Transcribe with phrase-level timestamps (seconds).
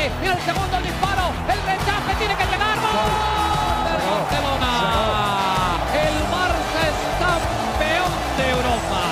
[0.00, 2.76] Y el segundo disparo, el rechace tiene que llegar.
[2.78, 3.40] ¡Gol!
[3.84, 4.72] del Barcelona.
[5.92, 9.02] El Barça es campeón de Europa.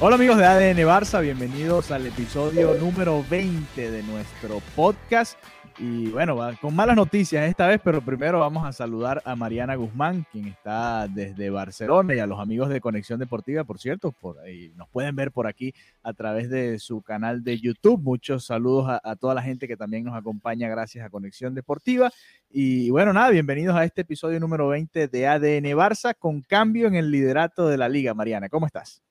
[0.00, 5.36] Hola amigos de ADN Barça, bienvenidos al episodio número 20 de nuestro podcast.
[5.78, 10.24] Y bueno, con malas noticias esta vez, pero primero vamos a saludar a Mariana Guzmán,
[10.30, 14.72] quien está desde Barcelona, y a los amigos de Conexión Deportiva, por cierto, por ahí
[14.76, 18.00] nos pueden ver por aquí a través de su canal de YouTube.
[18.00, 22.12] Muchos saludos a, a toda la gente que también nos acompaña gracias a Conexión Deportiva.
[22.50, 26.94] Y bueno, nada, bienvenidos a este episodio número 20 de ADN Barça, con cambio en
[26.94, 28.14] el liderato de la liga.
[28.14, 29.02] Mariana, ¿cómo estás?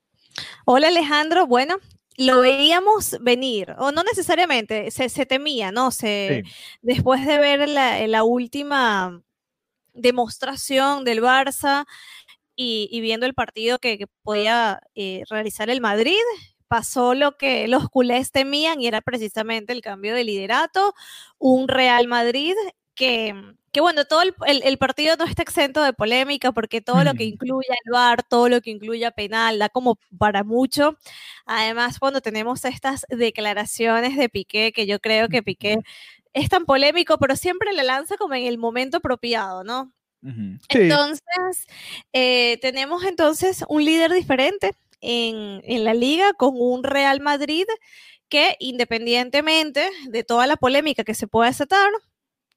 [0.64, 1.76] Hola Alejandro, bueno,
[2.16, 5.90] lo veíamos venir, o no necesariamente, se, se temía, ¿no?
[5.90, 6.52] Se, Sí.
[6.82, 9.22] Después de ver la, la última
[9.94, 11.86] demostración del Barça
[12.56, 16.20] y, y viendo el partido que, que podía eh, realizar el Madrid,
[16.68, 20.94] pasó lo que los culés temían y era precisamente el cambio de liderato,
[21.38, 22.54] un Real Madrid
[22.94, 23.34] que,
[23.74, 27.12] que bueno, todo el, el- el partido no está exento de polémica porque todo lo
[27.14, 27.28] que Mm.
[27.34, 30.96] incluya el VAR, todo lo que incluya penal, da como para mucho.
[31.44, 35.78] Además, cuando tenemos estas declaraciones de Piqué, que yo creo que Piqué
[36.32, 39.92] es tan polémico, pero siempre le lanza como en el momento apropiado, ¿no?
[40.22, 40.78] Sí.
[40.78, 41.66] Entonces,
[42.14, 47.66] eh, tenemos entonces un líder diferente en, en la liga con un Real Madrid
[48.30, 51.90] que independientemente de toda la polémica que se pueda desatar,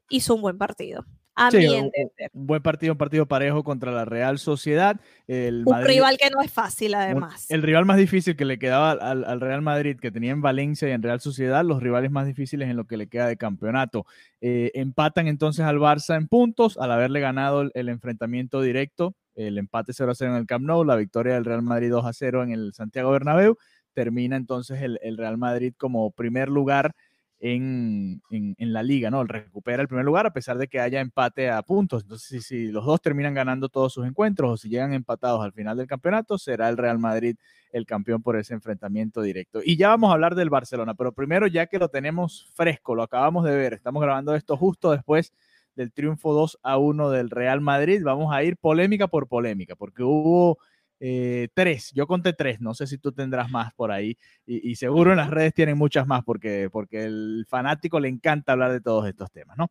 [0.10, 1.06] hizo un buen partido.
[1.40, 2.32] A Sí, mi un- entender.
[2.34, 5.00] un buen partido, un partido parejo contra la Real Sociedad.
[5.28, 7.46] El Un Madrid- rival que no es fácil, además.
[7.52, 10.90] el rival más difícil que le quedaba al, al Real Madrid, que tenía en Valencia
[10.90, 14.08] y en Real Sociedad, los rivales más difíciles en lo que le queda de campeonato.
[14.42, 19.60] Eh, empatan entonces al Barça en puntos, al haberle ganado el, el enfrentamiento directo, el
[19.60, 22.14] empate 0 a 0 en el Camp Nou, la victoria del Real Madrid 2 a
[22.14, 23.58] 0 en el Santiago Bernabéu.
[23.94, 26.94] Termina entonces el, el Real Madrid como primer lugar
[27.40, 29.24] en, en- la liga, ¿no?
[29.24, 32.04] Recupera el primer lugar a pesar de que haya empate a puntos.
[32.04, 35.54] Entonces, si, si los dos terminan ganando todos sus encuentros o si llegan empatados al
[35.54, 37.36] final del campeonato, será el Real Madrid
[37.72, 39.60] el campeón por ese enfrentamiento directo.
[39.64, 43.04] Y ya vamos a hablar del Barcelona, pero primero, ya que lo tenemos fresco, lo
[43.04, 45.34] acabamos de ver, estamos grabando esto justo después
[45.76, 50.02] del triunfo 2 a 1 del Real Madrid, vamos a ir polémica por polémica, porque
[50.04, 50.58] hubo
[51.00, 55.12] eh, tres, yo conté tres, no sé si tú tendrás más por ahí, y, seguro
[55.12, 59.08] en las redes tienen muchas más, porque, porque el fanático le encanta hablar de todos
[59.08, 59.70] estos temas, ¿no?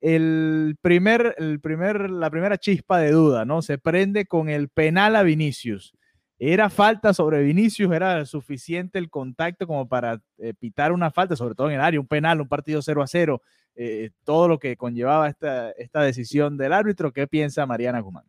[0.00, 3.62] El primer, el primer, la primera chispa de duda, ¿no?
[3.62, 5.92] Se prende con el penal a Vinicius.
[6.38, 7.92] ¿Era falta sobre Vinicius?
[7.92, 11.98] ¿Era suficiente el contacto como para eh, pitar una falta, sobre todo en el área,
[11.98, 13.42] un penal, un partido 0 a 0?
[13.74, 17.12] Eh, todo lo que conllevaba esta, esta decisión del árbitro.
[17.12, 18.24] ¿Qué piensa Mariana Guzmán?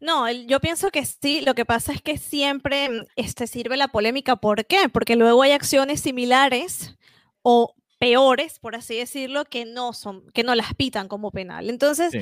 [0.00, 1.40] No, yo pienso que sí.
[1.40, 4.36] Lo que pasa es que siempre mm, este, sirve la polémica.
[4.36, 4.88] ¿Por qué?
[4.88, 6.96] Porque luego hay acciones similares
[7.42, 11.68] o peores, por así decirlo, que no son, que no las pitan como penal.
[11.68, 12.20] Entonces, Sí.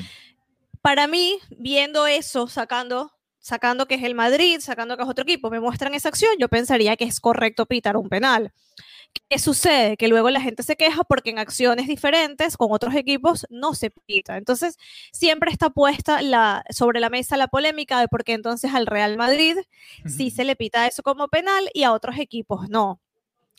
[0.80, 3.12] para mí, viendo eso, sacando,
[3.46, 6.48] sacando que es el Madrid, sacando que es otro equipo, me muestran esa acción, yo
[6.48, 8.52] pensaría que es correcto pitar un penal.
[9.28, 9.96] ¿Qué sucede?
[9.96, 13.90] Que luego la gente se queja porque en acciones diferentes con otros equipos no se
[13.90, 14.36] pita.
[14.36, 14.78] Entonces,
[15.12, 19.16] siempre está puesta la, sobre la mesa la polémica de por qué entonces al Real
[19.16, 19.56] Madrid
[20.06, 23.00] sí se le pita eso como penal y a otros equipos no.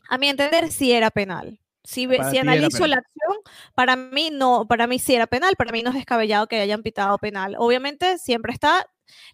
[0.10, 1.62] A mi entender, sí era penal.
[1.86, 3.38] Si, si analizo la acción,
[3.74, 6.84] para mí no, para mí sí era penal, para mí no es descabellado que hayan
[6.84, 7.56] pitado penal.
[7.58, 8.86] Obviamente siempre está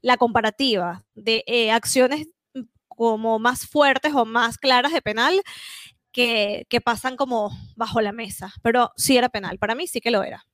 [0.01, 5.41] la comparativa de eh, acciones mm, como más fuertes o más claras de penal
[6.11, 10.11] que, que pasan como bajo la mesa, pero sí era penal, para mí sí que
[10.11, 10.45] lo era.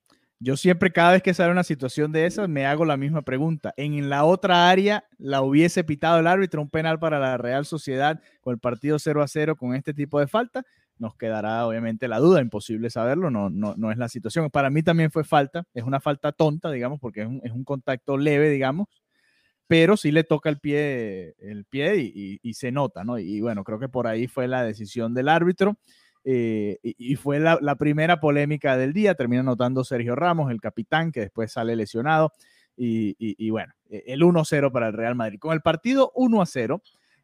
[0.42, 3.74] Yo siempre, cada vez que sale una situación de esas, me hago la misma pregunta.
[3.76, 8.22] En la otra área, ¿la hubiese pitado el árbitro un penal para la Real Sociedad
[8.40, 10.64] con el partido 0 a 0 con este tipo de falta?
[10.98, 14.50] Nos quedará obviamente la duda, imposible saberlo, no, no, no es la situación.
[14.50, 17.66] Para mí también fue falta, es una falta tonta, digamos, porque es un, es un
[17.66, 18.88] contacto leve, digamos,
[19.70, 23.20] pero sí le toca el pie, el pie y, se nota, ¿no?
[23.20, 25.78] Y bueno, creo que por ahí fue la decisión del árbitro.
[26.24, 29.14] eh, y, fue la, la primera polémica del día.
[29.14, 32.34] Termina anotando Sergio Ramos, el capitán, que después sale lesionado.
[32.76, 35.38] y, bueno, e, el 1-0 para el Real Madrid.
[35.40, 36.82] Con el partido 1-0,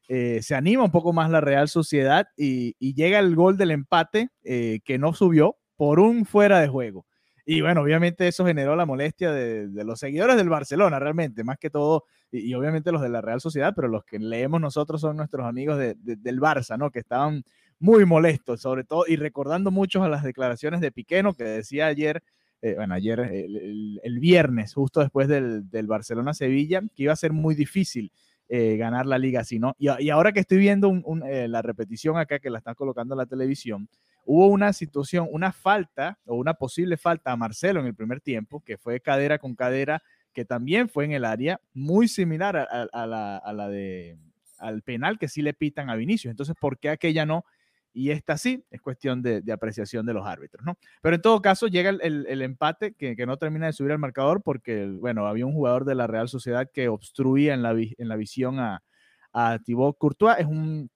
[0.07, 4.29] eh, se anima un poco más la Real Sociedad y, llega el gol del empate
[4.43, 7.07] eh, que no subió por un fuera de juego.
[7.45, 11.69] Y bueno, obviamente eso generó la molestia de, los seguidores del Barcelona, realmente, más que
[11.69, 15.45] todo, y, obviamente los de la Real Sociedad, pero los que leemos nosotros son nuestros
[15.45, 16.89] amigos del Barça, ¿no?
[16.89, 17.43] Que estaban
[17.77, 22.23] muy molestos, sobre todo, y recordando mucho a las declaraciones de Piqueno, que decía ayer,
[22.61, 27.53] eh, bueno, ayer, el, viernes, justo después del, del Barcelona-Sevilla, que iba a ser muy
[27.53, 28.11] difícil
[28.47, 29.75] eh, ganar la liga así, ¿no?
[29.79, 30.93] Y, ahora que estoy viendo
[31.27, 33.89] eh, la repetición acá que la están colocando en la televisión,
[34.25, 38.61] hubo una situación, una falta o una posible falta a Marcelo en el primer tiempo,
[38.63, 43.69] que fue cadera con cadera, que también fue en el área, muy similar a, la,
[43.69, 44.17] de
[44.57, 46.31] al penal que sí le pitan a Vinicius.
[46.31, 47.45] Entonces, ¿por qué aquella no?
[47.93, 50.77] y esta sí, es cuestión de, apreciación de los árbitros, ¿no?
[51.01, 54.85] Pero en todo caso llega el, empate que, no termina de subir al marcador porque,
[54.85, 58.59] bueno, había un jugador de la Real Sociedad que obstruía en la, en la visión
[58.59, 58.83] a,
[59.31, 60.89] a Thibaut Courtois, es un,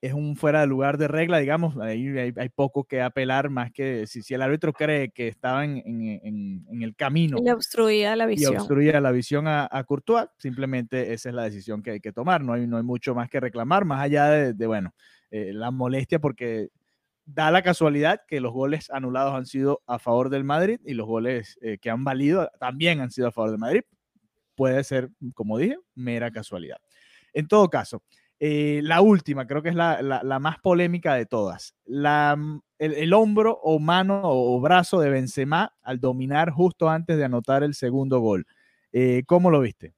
[0.00, 4.06] es un fuera de lugar de regla, digamos, ahí hay, poco que apelar más que
[4.06, 7.38] si, si el árbitro cree que estaba en, en, el camino.
[7.44, 8.54] Y obstruía la visión.
[8.54, 12.12] Y obstruía la visión a, a, Courtois, simplemente esa es la decisión que hay que
[12.12, 14.94] tomar, no hay, no hay mucho más que reclamar, más allá de bueno,
[15.30, 16.70] eh, la molestia porque
[17.24, 21.06] da la casualidad que los goles anulados han sido a favor del Madrid y los
[21.06, 23.82] goles eh, que han valido también han sido a favor del Madrid.
[24.56, 26.78] Puede ser, como dije, mera casualidad.
[27.32, 28.02] En todo caso,
[28.40, 31.74] eh, la última, creo que es la, la, más polémica de todas.
[31.84, 32.36] La,
[32.78, 37.74] el, hombro o mano o, brazo de Benzema al dominar justo antes de anotar el
[37.74, 38.46] segundo gol.
[39.26, 39.94] ¿Cómo lo viste?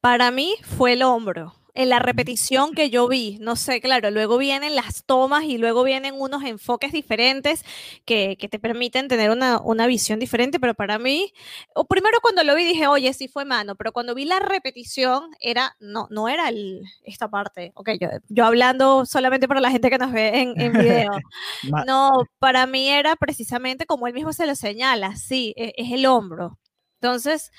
[0.00, 4.38] Para mí fue el hombro en la repetición que yo vi, no sé, claro, luego
[4.38, 7.64] vienen las tomas y luego vienen unos enfoques diferentes
[8.04, 11.32] que, te permiten tener una, visión diferente, pero para mí,
[11.74, 15.30] o primero cuando lo vi dije, oye, sí fue mano, pero cuando vi la repetición
[15.40, 16.50] era, no, no era
[17.04, 20.72] esta parte, ok, yo, yo hablando solamente para la gente que nos ve en, en
[20.72, 21.10] video,
[21.86, 26.06] no, para mí era precisamente como él mismo se lo señala, sí, e, es el
[26.06, 26.58] hombro.
[27.00, 27.52] Entonces,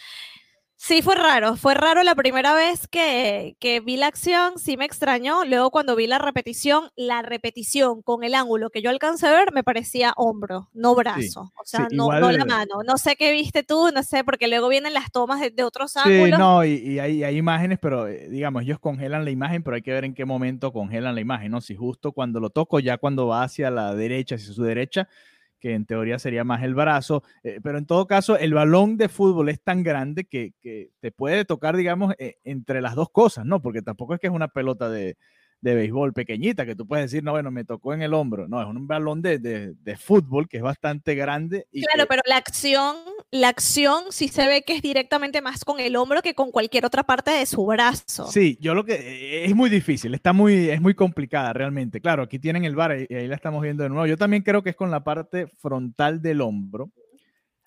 [0.81, 1.57] Sí, fue raro.
[1.57, 5.43] Fue raro la primera vez que, vi la acción, sí me extrañó.
[5.43, 9.51] Luego cuando vi la repetición, la repetición con el ángulo que yo alcancé a ver
[9.51, 11.51] me parecía hombro, no brazo.
[11.61, 12.81] o sea, no, la mano.
[12.87, 16.25] No sé qué viste tú, no sé, porque luego vienen las tomas de, otros ángulos.
[16.25, 19.81] Sí, no, y, hay, hay, imágenes, pero eh, digamos, ellos congelan la imagen, pero hay
[19.81, 21.59] que ver en qué momento congelan la imagen, ¿no?
[21.59, 25.09] Si justo cuando lo toco, ya cuando va hacia la derecha, hacia su derecha,
[25.59, 29.09] que en teoría sería más el brazo, eh, pero en todo caso el balón de
[29.09, 30.53] fútbol es tan grande que,
[30.99, 33.61] te puede tocar, digamos, e, entre las dos cosas, ¿no?
[33.61, 35.17] Porque tampoco es que es una pelota de,
[35.61, 38.47] de béisbol pequeñita, que tú puedes decir, no, bueno, me tocó en el hombro.
[38.47, 41.67] No, es un balón de, de, fútbol que es bastante grande.
[41.71, 42.95] Y claro, pero la acción,
[43.31, 46.85] la acción sí se ve que es directamente más con el hombro que con cualquier
[46.85, 48.27] otra parte de su brazo.
[48.27, 51.99] Sí, yo lo que eh, es muy difícil, está muy, es muy complicada realmente.
[51.99, 54.05] Claro, aquí tienen el bar y ahí la estamos viendo de nuevo.
[54.05, 56.91] Yo también creo que es con la parte frontal del hombro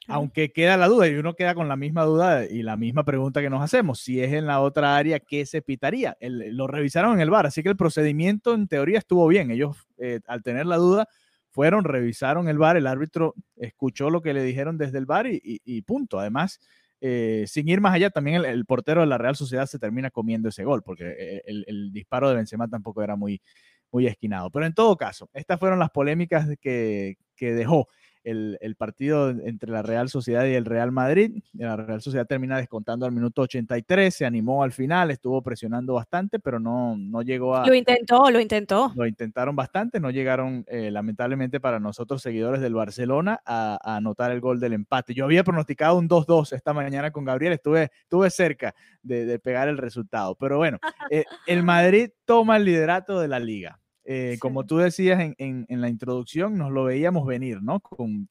[0.08, 3.40] aunque queda la duda y uno queda con la misma duda y la misma pregunta
[3.40, 6.16] que nos hacemos, si es en la otra área, ¿qué se pitaría?
[6.20, 9.50] lo revisaron en el bar, así que el procedimiento en teoría estuvo bien.
[9.50, 11.08] Ellos, eh, al tener la duda,
[11.50, 15.82] fueron, revisaron el bar, el árbitro escuchó lo que le dijeron desde el bar y,
[15.82, 16.18] punto.
[16.18, 16.60] Además,
[17.00, 20.48] eh, sin ir más allá, también el, portero de la Real Sociedad se termina comiendo
[20.48, 23.42] ese gol, porque eh, el, disparo de Benzema tampoco era muy,
[23.90, 24.50] muy esquinado.
[24.50, 27.88] Pero en todo caso, estas fueron las polémicas que, que dejó
[28.24, 31.42] el, partido entre la Real Sociedad y el Real Madrid.
[31.52, 36.38] La Real Sociedad termina descontando al minuto 83, se animó al final, estuvo presionando bastante,
[36.38, 37.66] pero no, no llegó a...
[37.66, 38.92] Lo intentó, lo intentó.
[38.94, 44.40] Lo intentaron bastante, no llegaron eh, lamentablemente para nosotros seguidores del Barcelona a, anotar el
[44.40, 45.14] gol del empate.
[45.14, 49.78] Yo había pronosticado un 2-2 esta mañana con Gabriel, estuve, estuve cerca de, pegar el
[49.78, 50.78] resultado, pero bueno,
[51.10, 53.81] eh, el Madrid toma el liderato de la liga.
[54.04, 57.80] Eh, como tú decías en, la introducción, nos lo veíamos venir, ¿no?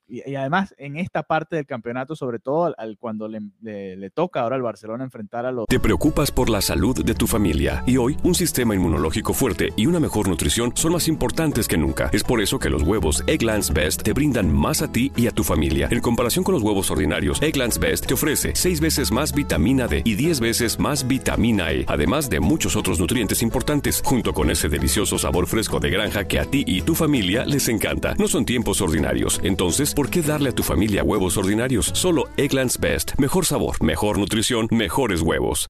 [0.07, 4.61] y, además en esta parte del campeonato, sobre todo al, cuando le, toca ahora al
[4.61, 5.67] Barcelona enfrentar a los...
[5.67, 9.85] Te preocupas por la salud de tu familia y hoy un sistema inmunológico fuerte y
[9.85, 12.09] una mejor nutrición son más importantes que nunca.
[12.11, 15.31] Es por eso que los huevos Egglands Best te brindan más a ti y a
[15.31, 15.87] tu familia.
[15.89, 20.01] En comparación con los huevos ordinarios, Egglands Best te ofrece 6 veces más vitamina D
[20.03, 24.67] y 10 veces más vitamina E, además de muchos otros nutrientes importantes, junto con ese
[24.67, 28.15] delicioso sabor fresco de granja que a ti y tu familia les encanta.
[28.15, 31.91] No son tiempos ordinarios, entonces, ¿por qué darle a tu familia huevos ordinarios?
[31.93, 33.17] Solo Egglands Best.
[33.19, 35.69] Mejor sabor, mejor nutrición, mejores huevos.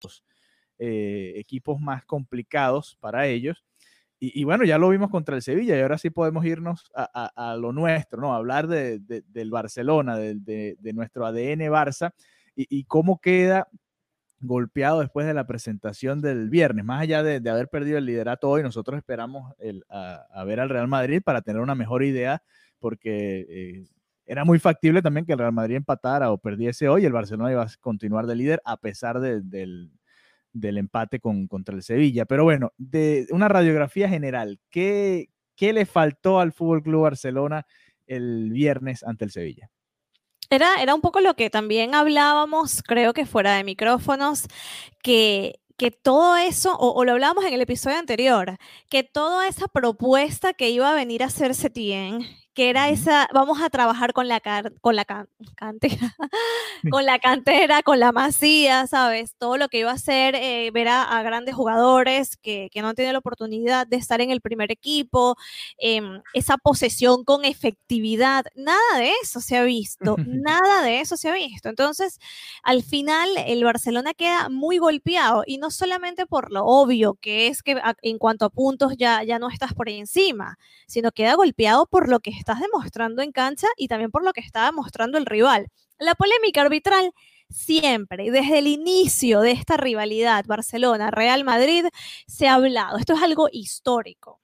[0.80, 3.64] Eh, equipos más complicados para ellos.
[4.24, 7.74] Y, bueno, ya lo vimos contra el Sevilla y ahora sí podemos irnos a, lo
[7.74, 8.36] nuestro, ¿no?
[8.36, 12.14] hablar de, del Barcelona, de, nuestro ADN Barça
[12.56, 13.68] y, cómo queda
[14.42, 16.84] golpeado después de la presentación del viernes.
[16.84, 19.54] Más allá de, haber perdido el liderato hoy, nosotros esperamos
[19.90, 22.44] a, ver al Real Madrid para tener una mejor idea,
[22.80, 23.88] porque eh,
[24.26, 27.06] era muy factible también que el Real Madrid empatara o perdiese hoy.
[27.06, 29.92] El Barcelona iba a continuar de líder a pesar del,
[30.54, 32.26] empate con, contra el Sevilla.
[32.26, 37.66] Pero bueno, de una radiografía general, ¿qué, qué le faltó al Fútbol Club Barcelona
[38.08, 39.70] el viernes ante el Sevilla?
[40.52, 44.48] Era, era un poco lo que también hablábamos, creo que fuera de micrófonos,
[45.02, 48.58] que, que todo eso, o, lo hablábamos en el episodio anterior,
[48.90, 53.62] que toda esa propuesta que iba a venir a hacer Setien, que era esa, vamos
[53.62, 54.42] a trabajar con la,
[54.82, 56.16] con la cantera,
[56.92, 59.36] con la cantera, con la masía, ¿sabes?
[59.38, 62.96] Todo lo que iba a hacer, eh, ver a, grandes jugadores que, que, no han
[62.96, 65.38] tenido la oportunidad de estar en el primer equipo,
[65.78, 71.30] em, esa posesión con efectividad, nada de eso se ha visto, nada de eso se
[71.30, 71.70] ha visto.
[71.70, 72.20] Entonces,
[72.64, 77.64] al final, el Barcelona queda muy golpeado y no solamente por lo obvio, que es
[77.64, 81.86] que en cuanto a puntos ya, ya no estás por ahí encima, sino queda golpeado
[81.86, 85.26] por lo que estás demostrando en cancha y también por lo que está demostrando el
[85.26, 85.68] rival.
[86.00, 87.14] La polémica arbitral
[87.50, 91.86] siempre, desde el inicio de esta rivalidad Barcelona-Real Madrid,
[92.28, 92.98] se ha hablado.
[92.98, 94.40] Esto es algo histórico.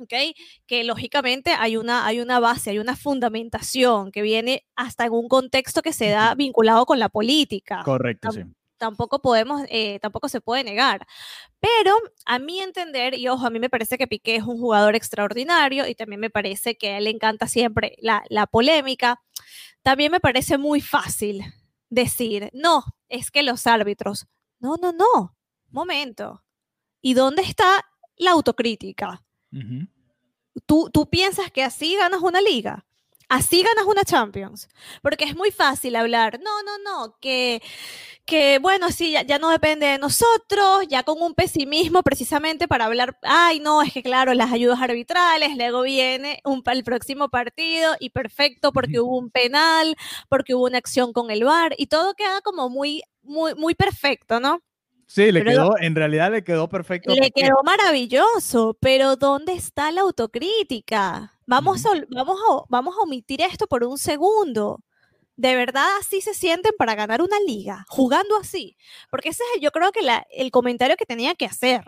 [0.00, 0.34] ¿Okay?
[0.66, 5.28] Que lógicamente hay una, hay una base, hay una fundamentación que viene hasta en un
[5.28, 7.82] contexto que se da vinculado con la política.
[7.84, 8.44] Correcto, sí
[8.78, 11.06] tampoco podemos, eh, tampoco se puede negar.
[11.60, 11.94] Pero
[12.24, 15.86] a mi entender, y ojo, a mí me parece que Piqué es un jugador extraordinario
[15.86, 19.20] y también me parece que a él le encanta siempre la, la polémica,
[19.82, 21.42] también me parece muy fácil
[21.90, 24.26] decir, no, es que los árbitros,
[24.60, 25.36] no, no, no,
[25.70, 26.44] momento.
[27.00, 27.84] ¿Y dónde está
[28.16, 29.22] la autocrítica?
[30.66, 32.84] ¿Tú, ¿Tú piensas que así ganas una liga?
[33.28, 34.68] Así ganas una Champions.
[35.02, 37.60] Porque es muy fácil hablar, no, no, no, que,
[38.24, 43.18] que bueno, sí, ya, no depende de nosotros, ya con un pesimismo precisamente para hablar,
[43.22, 48.10] ay, no, es que claro, las ayudas arbitrales, luego viene un, el próximo partido y
[48.10, 49.94] perfecto porque hubo un penal,
[50.28, 54.40] porque hubo una acción con el VAR y todo queda como muy, muy, muy perfecto,
[54.40, 54.62] ¿no?
[55.06, 57.14] Sí, le quedó, en realidad le quedó perfecto.
[57.14, 61.37] Le quedó maravilloso, pero ¿dónde está la autocrítica?
[61.48, 64.82] Vamos, a, vamos, a, vamos a omitir esto por un segundo.
[65.34, 67.86] ¿De verdad así se sienten para ganar una liga?
[67.88, 68.76] Jugando así.
[69.10, 70.00] Porque ese es yo creo que
[70.30, 71.84] el comentario que tenía que hacer.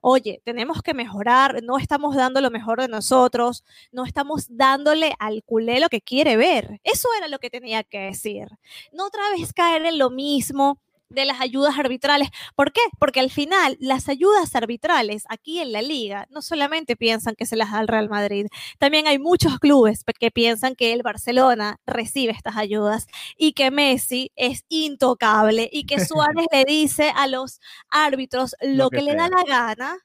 [0.00, 5.42] Oye, tenemos que mejorar, no estamos dando lo mejor de nosotros, no estamos dándole al
[5.44, 6.80] culé lo que quiere ver.
[6.82, 8.48] Eso era lo que tenía que decir.
[8.94, 10.78] No otra vez caer en lo mismo,
[11.12, 12.28] de las ayudas arbitrales.
[12.54, 12.80] ¿Por qué?
[12.98, 17.56] Porque al final las ayudas arbitrales aquí en la liga no solamente piensan que se
[17.56, 18.46] las da el Real Madrid,
[18.78, 24.32] también hay muchos clubes que piensan que el Barcelona recibe estas ayudas y que Messi
[24.36, 29.44] es intocable y que Suárez le dice a los árbitros lo, que, le da la
[29.44, 29.98] gana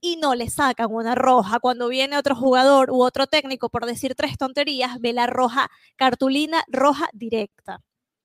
[0.00, 1.60] y no le sacan una roja.
[1.60, 6.64] Cuando viene otro jugador u otro técnico por decir tres tonterías, ve la roja, cartulina
[6.68, 7.80] roja directa.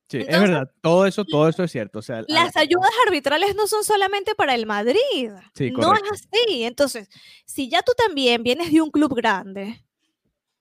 [0.08, 2.00] Sí, es verdad, todo eso, todo eso es cierto.
[2.00, 5.32] O sea, las ayudas arbitrales no son solamente para el Madrid.
[5.78, 6.64] no es así.
[6.64, 7.10] Entonces,
[7.46, 9.84] si ya tú también vienes de un club grande,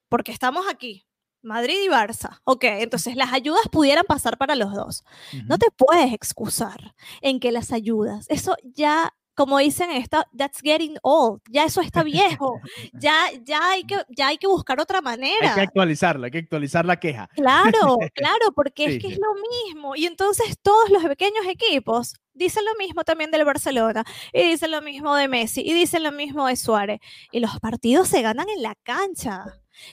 [0.09, 1.07] porque estamos aquí,
[1.43, 5.05] Madrid y Barça, ok, entonces las ayudas pudieran pasar para los dos.
[5.47, 10.97] No te puedes excusar en que las ayudas, eso ya como dicen esto, that's getting
[11.03, 12.61] old, ya eso está viejo,
[12.95, 15.51] ya, ya, hay que, ya hay que buscar otra manera.
[15.51, 17.29] Hay que actualizarla, hay que actualizar la queja.
[17.35, 19.97] Claro, claro, porque es que es lo mismo.
[19.97, 24.83] Y entonces todos los pequeños equipos dicen lo mismo también del Barcelona, y dicen lo
[24.83, 27.01] mismo de Messi, y dicen lo mismo de Suárez.
[27.33, 29.45] Y los partidos se ganan en la cancha.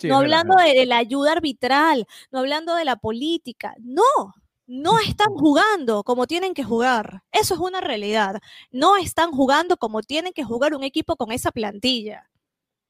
[0.04, 4.04] no hablando de la ayuda arbitral, no hablando de la política, no,
[4.72, 7.24] no están jugando como tienen que jugar.
[7.32, 8.40] Eso es una realidad.
[8.72, 12.30] No están jugando como tienen que jugar un equipo con esa plantilla.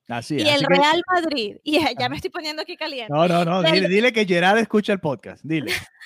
[0.08, 3.12] Así Y el Real Madrid, y ya me estoy poniendo aquí caliente.
[3.12, 5.72] No, no, no, dile, que Gerard escucha el podcast, dile.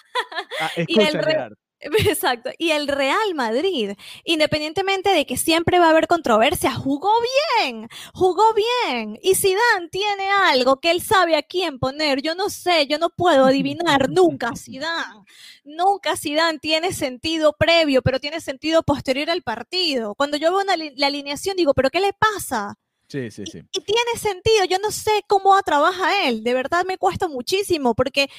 [0.62, 1.54] Ah, escucha, Gerard.
[2.08, 2.50] Exacto.
[2.58, 3.92] Y el Real Madrid,
[4.24, 7.12] independientemente de que siempre va a haber controversia, jugó
[7.60, 9.20] bien, jugó bien.
[9.22, 12.22] Y Zidane tiene algo que él sabe a quién poner.
[12.22, 15.24] Yo no sé, yo no puedo adivinar nunca Zidane.
[15.64, 20.16] Nunca Zidane tiene sentido previo, pero tiene sentido posterior al partido.
[20.16, 20.66] Cuando yo veo
[20.96, 22.76] la alineación digo, ¿pero qué le pasa?
[23.08, 23.60] Sí, sí, sí.
[23.72, 24.66] Y, y tiene sentido.
[24.66, 26.44] Yo no sé cómo trabaja él.
[26.44, 28.30] De verdad me cuesta muchísimo porque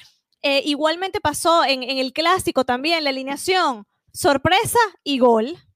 [0.43, 5.47] eh, igualmente pasó en, el clásico también, la alineación, sorpresa y gol.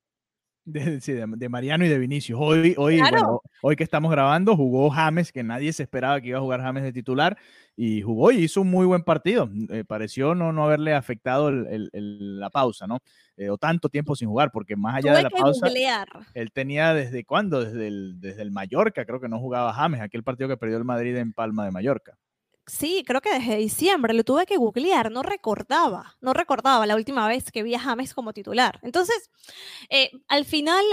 [0.67, 2.38] De, sí, de, de Mariano y de Vinicius.
[2.40, 3.11] Hoy, hoy, Claro.
[3.11, 6.61] bueno, hoy que estamos grabando, jugó James, que nadie se esperaba que iba a jugar
[6.61, 7.37] James de titular,
[7.75, 9.50] y jugó y hizo un muy buen partido.
[9.71, 12.99] Eh, pareció no, no haberle afectado el- el- el- la pausa, ¿no?
[13.37, 16.07] Eh, o tanto tiempo sin jugar, porque más allá de la pausa, googlear.
[16.35, 20.23] él tenía desde cuándo, desde el, desde el Mallorca, creo que no jugaba James, aquel
[20.23, 22.17] partido que perdió el Madrid en Palma de Mallorca.
[22.71, 27.27] Sí, creo que desde diciembre lo tuve que googlear, no recordaba, no recordaba la última
[27.27, 28.79] vez que vi a James como titular.
[28.83, 29.31] Entonces,
[29.89, 30.85] eh, al final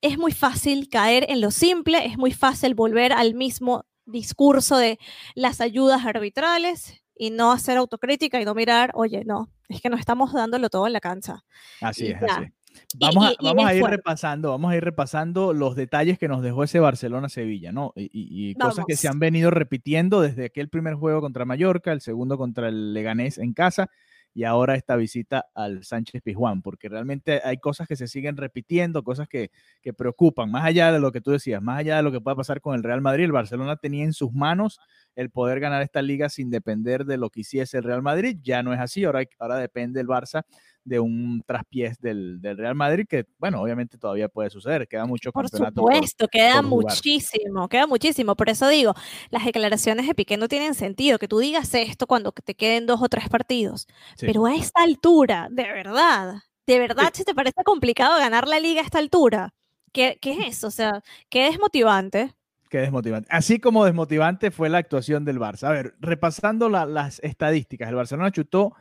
[0.00, 4.98] es muy fácil caer en lo simple, es muy fácil volver al mismo discurso de
[5.34, 9.96] las ayudas arbitrales y no hacer autocrítica y no mirar, oye, no, es que no
[9.96, 11.44] estamos dándolo todo en la cancha.
[11.82, 12.50] Así Y es, así
[12.98, 13.96] Vamos, a, y- vamos a ir fuerte.
[13.96, 17.92] repasando, vamos a ir repasando los detalles que nos dejó ese Barcelona-Sevilla, ¿no?
[17.96, 22.00] Y, y- cosas que se han venido repitiendo desde aquel primer juego contra Mallorca, el
[22.00, 23.90] segundo contra el Leganés en casa
[24.36, 29.02] y ahora esta visita al Sánchez Pizjuán, porque realmente hay cosas que se siguen repitiendo,
[29.02, 32.12] cosas que, que preocupan, más allá de lo que tú decías, más allá de lo
[32.12, 34.78] que pueda pasar con el Real Madrid, el Barcelona tenía en sus manos
[35.16, 38.62] el poder ganar esta liga sin depender de lo que hiciese el Real Madrid, ya
[38.62, 40.44] no es así, ahora, ahora depende el Barça
[40.84, 45.32] de un traspiés del, del Real Madrid, que bueno, obviamente todavía puede suceder, queda mucho
[45.32, 45.82] Por campeonato.
[45.82, 48.36] por- supuesto, queda por muchísimo, queda muchísimo.
[48.36, 48.94] Por eso digo,
[49.30, 53.02] las declaraciones de Piqué no tienen sentido, que tú digas esto cuando te queden dos
[53.02, 53.86] o tres partidos.
[54.16, 54.26] sí.
[54.26, 58.80] Pero a esta altura, de verdad, de verdad, si te parece complicado ganar la liga
[58.82, 59.54] a esta altura,
[59.92, 60.68] ¿qué, qué es eso?
[60.68, 62.35] O sea, qué desmotivante.
[62.68, 63.28] Qué desmotivante.
[63.30, 65.68] Así como desmotivante fue la actuación del Barça.
[65.68, 68.74] A ver, repasando la- las estadísticas, el Barcelona chutó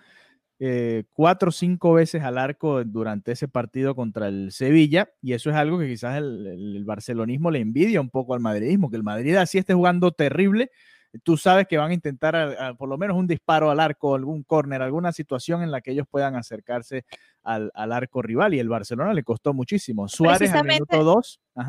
[0.60, 5.50] eh, cuatro o cinco veces al arco durante ese partido contra el Sevilla, y eso
[5.50, 8.98] es algo que quizás el, el- el barcelonismo le envidia un poco al madridismo, que
[8.98, 10.72] el Madrid así esté jugando terrible.
[11.24, 14.82] Tú sabes que van a intentar por lo menos un disparo al arco, algún córner,
[14.82, 17.06] alguna situación en la que ellos puedan acercarse
[17.46, 20.08] al, al arco rival, y el Barcelona le costó muchísimo.
[20.10, 21.22] Suárez al minuto.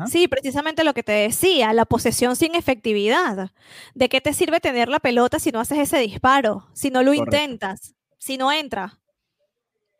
[0.07, 3.51] Sí, precisamente lo que te decía, la posesión sin efectividad.
[3.95, 6.67] ¿De qué te sirve tener la pelota si no haces ese disparo?
[6.73, 7.35] Si no lo Correcto.
[7.37, 8.99] intentas, si no entra.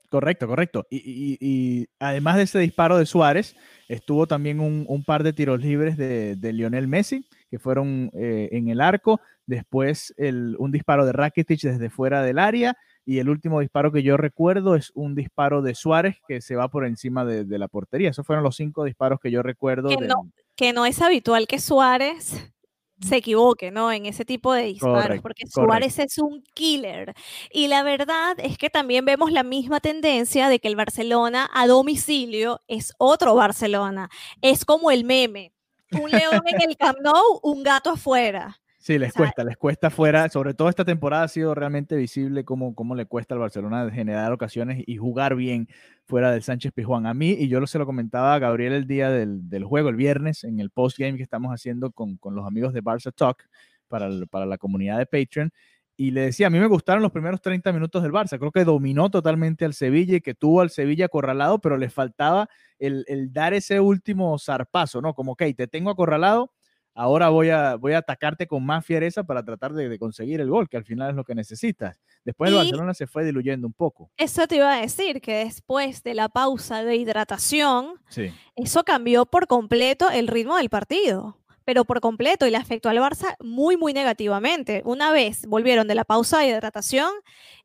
[0.10, 0.88] Correcto, correcto.
[0.89, 3.55] Y, y- y además de ese disparo de Suárez,
[3.89, 8.47] estuvo también un, un par de tiros libres de, de Lionel Messi, que fueron eh,
[8.54, 9.19] en el arco.
[9.45, 12.78] Después el- un disparo de Rakitic desde fuera del área.
[13.10, 16.67] Y el último disparo que yo recuerdo es un disparo de Suárez que se va
[16.67, 18.10] por encima de, de la portería.
[18.10, 19.88] Esos fueron los cinco disparos que yo recuerdo.
[19.88, 20.30] Que de- no.
[20.58, 22.52] Que no es habitual que Suárez
[23.00, 23.93] se equivoque, ¿no?
[23.93, 25.46] En ese tipo de disparos, porque.
[25.48, 27.13] Suárez es un killer.
[27.50, 31.65] Y la verdad es que también vemos la misma tendencia de que el Barcelona a
[31.65, 34.10] domicilio es otro Barcelona.
[34.41, 35.54] Es como el meme.
[35.93, 38.60] Un león en el Camp Nou, un gato afuera.
[38.88, 41.97] Sí, les O sea, cuesta, les cuesta fuera, sobre todo esta temporada ha sido realmente
[41.97, 45.67] visible cómo, cómo le cuesta al Barcelona generar ocasiones y jugar bien
[46.06, 47.06] fuera del Sánchez Pizjuán.
[47.06, 49.89] A mí, y yo lo, se lo comentaba a Gabriel el día del, del juego,
[49.89, 53.43] el viernes, en el postgame que estamos haciendo con, con los amigos de Barça Talk
[53.89, 55.52] para, el- para la comunidad de Patreon,
[55.97, 58.63] y le decía, a mí me gustaron los primeros 30 minutos del Barça, creo que
[58.63, 62.47] dominó totalmente al Sevilla y que tuvo al Sevilla acorralado, pero le faltaba
[62.80, 65.13] el, el dar ese último zarpazo, ¿no?
[65.13, 66.54] Como, ok, te tengo acorralado,
[66.97, 70.49] ahora voy a, voy a atacarte con más fiereza para tratar de, de conseguir el
[70.49, 72.01] gol, que al final es lo que necesitas.
[72.25, 74.10] Después el Barcelona se fue diluyendo un poco.
[74.17, 79.27] Eso te iba a decir, que después de la pausa de hidratación, Sí, eso cambió
[79.27, 83.77] por completo el ritmo del partido, pero por completo y le afectó al Barça muy,
[83.77, 84.81] muy negativamente.
[84.83, 87.12] Una vez volvieron de la pausa de hidratación,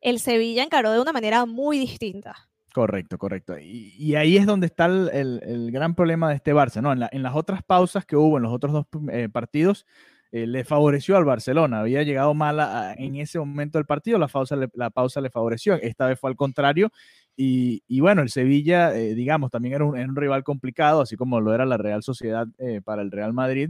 [0.01, 2.49] el Sevilla encaró de una manera muy distinta.
[2.73, 3.57] Correcto, correcto.
[3.59, 5.09] Y, y ahí es donde está el,
[5.43, 6.91] el- gran problema de este Barça, ¿no?
[6.91, 9.85] En, la- en las otras pausas que hubo, en los otros dos eh, partidos,
[10.31, 11.79] eh, le favoreció al Barcelona.
[11.81, 12.59] Había llegado mal
[12.97, 15.75] en ese momento del partido, la pausa, le, la pausa le favoreció.
[15.75, 16.91] Esta vez fue al contrario.
[17.37, 21.15] Y, y bueno, el Sevilla, eh, digamos, también era un, era un rival complicado, así
[21.15, 22.47] como lo era la Real Sociedad
[22.83, 23.69] para el Real Madrid.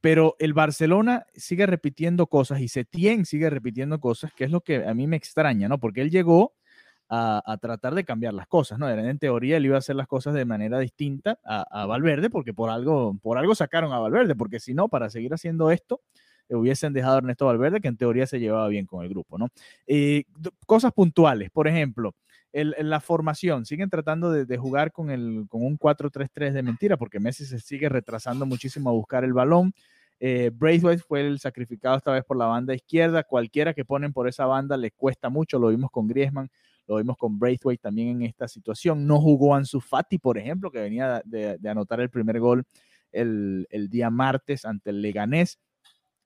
[0.00, 4.86] Pero el Barcelona sigue repitiendo cosas y Setién sigue repitiendo cosas, que es lo que
[4.86, 5.78] a mí me extraña, ¿no?
[5.80, 6.54] Porque él llegó
[7.08, 8.88] a, a tratar de cambiar las cosas, ¿no?
[8.88, 12.52] En teoría él iba a hacer las cosas de manera distinta a, a Valverde, porque
[12.54, 16.00] por algo, por algo sacaron a Valverde, porque si no, para seguir haciendo esto,
[16.48, 19.38] eh, hubiesen dejado a Ernesto Valverde, que en teoría se llevaba bien con el grupo,
[19.38, 19.48] ¿no?
[19.86, 20.24] Eh,
[20.66, 22.14] cosas puntuales, por ejemplo,
[22.52, 26.96] el- la formación, siguen tratando de, de jugar con, el, con un 4-3-3 de mentira,
[26.96, 29.72] porque Messi se sigue retrasando muchísimo a buscar el balón.
[30.20, 33.22] Eh, Braithwaite fue el sacrificado esta vez por la banda izquierda.
[33.22, 35.58] Cualquiera que ponen por esa banda le cuesta mucho.
[35.58, 36.50] Lo vimos con Griezmann,
[36.88, 39.06] lo vimos con Braithwaite también en esta situación.
[39.06, 42.64] No jugó Ansu Fati, por ejemplo, que venía de, de anotar el primer gol
[43.12, 45.58] el, el día martes ante el Leganés.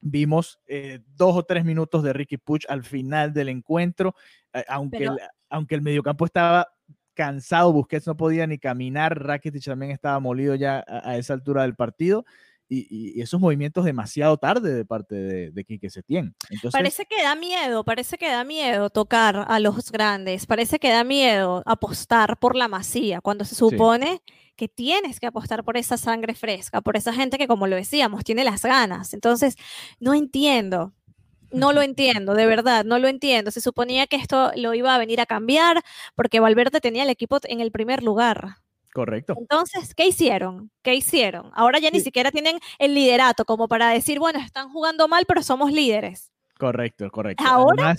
[0.00, 4.14] Vimos eh, dos o tres minutos de Ricky Puch al final del encuentro,
[4.52, 5.18] eh, aunque, Pero- el,
[5.50, 6.68] aunque el mediocampo estaba
[7.14, 11.74] cansado, Busquets no podía ni caminar, Rakitic también estaba molido ya a, esa altura del
[11.74, 12.24] partido.
[12.74, 16.34] Y, esos movimientos demasiado tarde de parte de, de Quique Setién.
[16.48, 20.90] Entonces, parece que da miedo, parece que da miedo tocar a los grandes, parece que
[20.90, 24.22] da miedo apostar por la masía, cuando se supone
[24.56, 28.24] que tienes que apostar por esa sangre fresca, por esa gente que, como lo decíamos,
[28.24, 29.14] tiene las ganas.
[29.14, 29.56] Entonces,
[29.98, 30.92] no entiendo,
[31.52, 33.50] no lo entiendo, de verdad, no lo entiendo.
[33.50, 35.82] Se suponía que esto lo iba a venir a cambiar
[36.14, 38.56] porque Valverde tenía el equipo en el primer lugar.
[38.92, 39.34] Correcto.
[39.38, 40.70] Entonces, ¿qué hicieron?
[40.82, 41.50] ¿Qué hicieron?
[41.54, 45.42] Ahora ya ni siquiera tienen el liderato como para decir, bueno, están jugando mal, pero
[45.42, 46.30] somos líderes.
[46.58, 47.42] Correcto, correcto.
[47.46, 47.96] Ahora,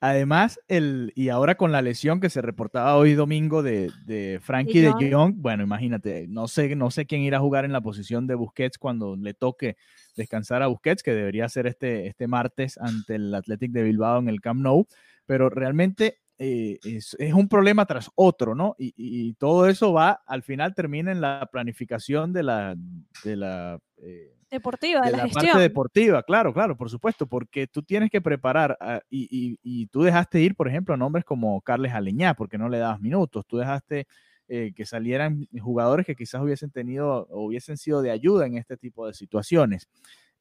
[0.00, 4.80] Además, el, y ahora con la lesión que se reportaba hoy domingo de, de Frankie
[4.80, 8.26] de Jong, bueno, imagínate, no sé, no sé quién irá a jugar en la posición
[8.26, 9.76] de Busquets cuando le toque
[10.14, 14.28] descansar a Busquets, que debería ser este, este martes ante el Athletic de Bilbao en
[14.28, 14.86] el Camp Nou,
[15.24, 18.74] pero realmente eh, es, un problema tras otro, ¿no?
[18.78, 22.76] Y, todo eso va, al final termina en la planificación de la,
[23.24, 28.10] de la eh, deportiva, de, la, parte deportiva, claro, claro, por supuesto, porque tú tienes
[28.10, 28.76] que preparar
[29.08, 33.00] y, tú dejaste ir, por ejemplo, a nombres como Carles Aleñá, porque no le dabas
[33.00, 34.06] minutos, tú dejaste
[34.48, 38.76] eh, que salieran jugadores que quizás hubiesen tenido o hubiesen sido de ayuda en este
[38.76, 39.88] tipo de situaciones.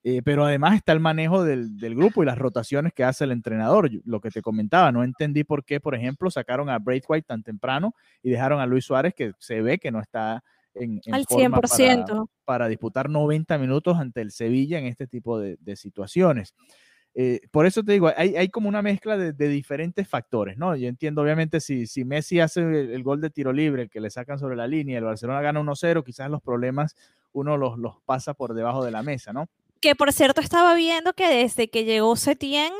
[0.07, 3.31] Eh, pero además está el manejo del, del, grupo y las rotaciones que hace el
[3.31, 3.89] entrenador.
[4.05, 7.95] lo que te comentaba, no entendí por qué, por ejemplo, sacaron a Braithwaite tan temprano
[8.21, 10.43] y dejaron a Luis Suárez, que se ve que no está
[10.75, 12.29] en, al 100%.
[12.43, 16.53] Para, disputar 90 minutos ante el Sevilla en este tipo de, situaciones.
[17.15, 20.75] Eh, por eso te digo, hay, hay como una mezcla de, diferentes factores, ¿no?
[20.75, 24.37] Yo entiendo, obviamente, si, si Messi hace el, gol de tiro libre, que le sacan
[24.37, 26.95] sobre la línea, el Barcelona gana 1-0, quizás los problemas
[27.31, 29.49] uno los, los pasa por debajo de la mesa, ¿no?
[29.85, 32.73] Que por cierto estaba viendo que desde que llegó Setien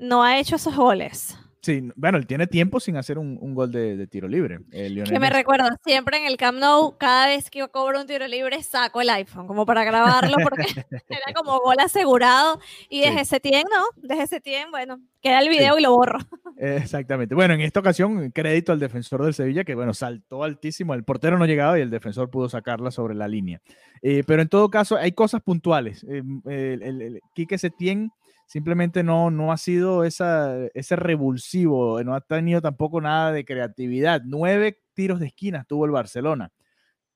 [0.00, 1.36] no ha hecho esos goles.
[1.64, 4.58] Sí, bueno, él tiene tiempo sin hacer un, gol de, tiro libre.
[4.70, 8.28] que me recuerda, siempre en el Camp Nou, cada vez que yo cobro un tiro
[8.28, 10.66] libre, saco el iPhone, como para grabarlo, porque
[11.08, 12.60] era como gol asegurado.
[12.90, 16.18] Y desde ese tiempo, no, desde ese tiempo, bueno, queda el video y lo borro.
[16.58, 17.34] Exactamente.
[17.34, 21.38] Bueno, en esta ocasión, crédito al defensor del Sevilla, que bueno, saltó altísimo, el portero
[21.38, 23.62] no llegaba y el defensor pudo sacarla sobre la línea.
[24.02, 26.04] Eh, pero en todo caso, hay cosas puntuales.
[26.04, 28.12] Eh, el, el, el Quique Setién
[28.46, 34.22] simplemente no, no ha sido esa, ese revulsivo, no ha tenido tampoco nada de creatividad.
[34.24, 36.50] Nueve tiros de esquina tuvo el Barcelona.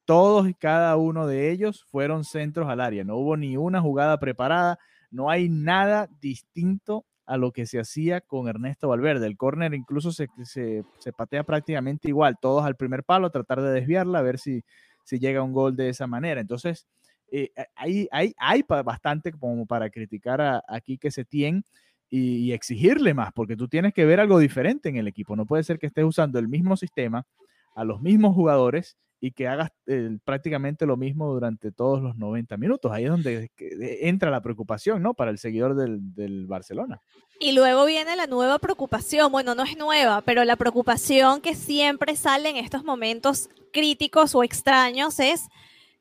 [0.04, 3.04] Todos y cada uno de ellos fueron centros al área.
[3.04, 4.78] No hubo ni una jugada preparada.
[5.10, 9.26] No hay nada distinto a lo que se hacía con Ernesto Valverde.
[9.26, 12.38] El córner incluso se, se, se, patea prácticamente igual.
[12.40, 14.64] Todos al primer palo, tratar de desviarla, a ver si,
[15.04, 16.40] si llega un gol de esa manera.
[16.40, 16.86] Entonces,
[17.30, 21.62] eh, hay, hay, hay bastante como para criticar aquí que se tiene
[22.10, 25.36] y, exigirle más, porque tú tienes que ver algo diferente en el equipo.
[25.36, 27.26] No puede ser que estés usando el mismo sistema,
[27.74, 32.56] a los mismos jugadores y que hagas eh, prácticamente lo mismo durante todos los 90
[32.56, 32.90] minutos.
[32.92, 33.50] Ahí es donde
[34.00, 35.14] entra la preocupación, ¿no?
[35.14, 37.00] Para el seguidor del, del, Barcelona.
[37.40, 42.16] Y luego viene la nueva preocupación, bueno, no es nueva, pero la preocupación que siempre
[42.16, 45.48] sale en estos momentos críticos o extraños es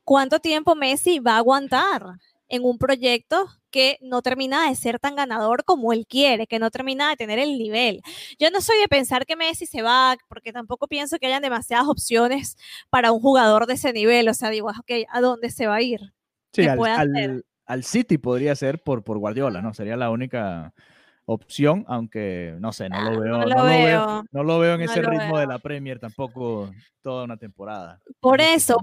[0.08, 2.02] ¿cuánto tiempo Messi va a aguantar
[2.48, 6.72] en un proyecto que no termina de ser tan ganador como él quiere, que no
[6.72, 8.02] termina de tener el nivel?
[8.40, 11.90] Yo no soy de pensar que Messi se va, porque tampoco pienso que hayan demasiadas
[11.90, 12.56] opciones
[12.90, 14.30] para un jugador de ese nivel.
[14.30, 16.00] O sea, digo, ok, ¿a dónde se va a ir?
[16.54, 19.74] Sí, al, City podría ser por, por Guardiola, ¿no?
[19.74, 20.74] Sería la única
[21.26, 23.38] opción, aunque no sé, no lo veo.
[23.40, 27.36] No lo, veo, no lo veo en ese ritmo de la Premier tampoco toda una
[27.36, 28.00] temporada.
[28.22, 28.78] Por eso,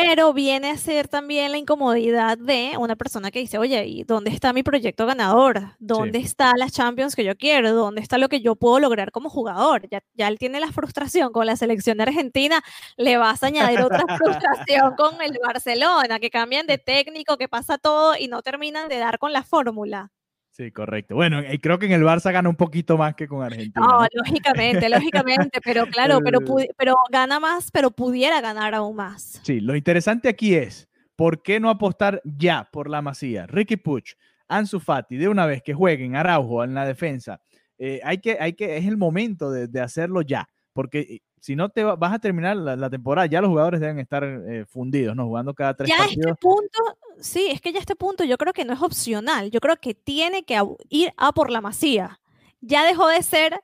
[0.00, 4.30] pero viene a ser también la incomodidad de una persona que dice, oye, ¿y dónde
[4.30, 5.72] está mi proyecto ganador?
[5.80, 7.72] ¿Dónde está las Champions que yo quiero?
[7.72, 9.88] ¿Dónde está lo que yo puedo lograr como jugador?
[9.90, 12.62] Ya, ya él tiene la frustración con la selección de Argentina,
[12.96, 17.76] le vas a añadir otra frustración con el Barcelona, que cambian de técnico, que pasa
[17.76, 20.12] todo y no terminan de dar con la fórmula.
[20.58, 21.14] Sí, correcto.
[21.14, 23.86] Bueno, y creo que en el Barça gana un poquito más que con Argentina.
[23.86, 24.88] No, lógicamente,
[25.22, 26.40] lógicamente, pero claro, pero,
[26.76, 29.40] pero gana más, pero pudiera ganar aún más.
[29.44, 33.46] Sí, lo interesante aquí es, ¿por qué no apostar ya por la Masía?
[33.46, 34.14] Ricky Puch,
[34.48, 37.40] Ansu Fati, de una vez que jueguen Araujo en la defensa,
[37.78, 41.56] eh, hay que, hay que, es el momento de, de hacerlo ya, porque eh, si
[41.56, 45.26] no te vas a terminar la, temporada, ya los jugadores deben estar eh, fundidos, ¿no?
[45.26, 46.26] Jugando cada tres ya partidos.
[46.26, 49.50] Ya este punto, sí, es que ya este punto yo creo que no es opcional.
[49.50, 52.20] Yo creo que tiene que ir a por la masía.
[52.60, 53.60] Ya dejó de ser,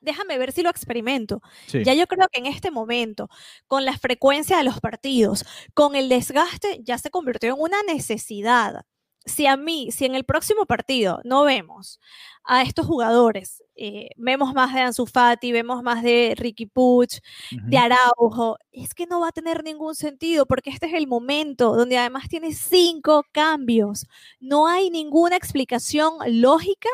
[0.00, 1.40] déjame ver si lo experimento.
[1.72, 3.28] Ya yo creo que en este momento,
[3.66, 8.84] con la frecuencia de los partidos, con el desgaste, ya se convirtió en una necesidad
[9.26, 12.00] si a mí, si en el próximo partido no vemos
[12.44, 17.78] a estos jugadores, eh, vemos más de Ansu Fati, vemos más de Ricky Puch, de
[17.78, 21.96] Araujo, es que no va a tener ningún sentido porque este es el momento donde
[21.96, 24.06] además tiene cinco cambios.
[24.40, 26.90] No hay ninguna explicación lógica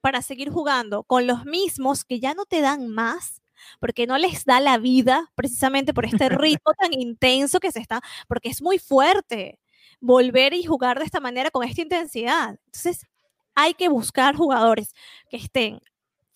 [0.00, 3.42] para seguir jugando con los mismos que ya no te dan más
[3.80, 8.00] porque no les da la vida precisamente por este ritmo tan intenso que se está,
[8.28, 9.58] porque es muy fuerte
[10.00, 12.58] volver y jugar de esta manera con esta intensidad.
[12.66, 13.06] Entonces,
[13.54, 14.94] hay que buscar jugadores
[15.30, 15.80] que estén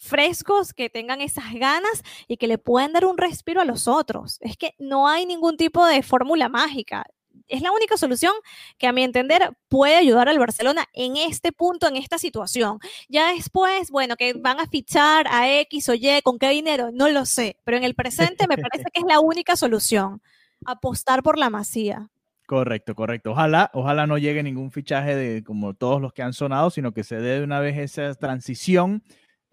[0.02, 4.38] frescos, que tengan esas ganas y que le puedan dar un respiro a los otros.
[4.40, 7.04] Es que no hay ningún tipo de fórmula mágica.
[7.46, 8.32] Es la única solución
[8.78, 12.80] que a mi entender puede ayudar al Barcelona en este punto, en esta situación.
[13.08, 17.08] Ya después, bueno, que van a fichar a X o Y, con qué dinero, no
[17.08, 20.20] lo sé, pero en el presente me parece que es la única solución,
[20.64, 22.10] apostar por la masía.
[22.46, 23.30] Correcto, correcto.
[23.32, 27.04] Ojalá, ojalá no llegue ningún fichaje de como todos los que han sonado, sino que
[27.04, 29.02] se dé de una vez esa transición